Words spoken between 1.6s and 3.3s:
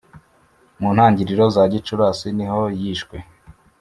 gicurasi niho yishwe